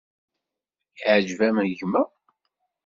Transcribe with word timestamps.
Iɛǧeb-am 0.99 1.57
gma? 1.77 2.03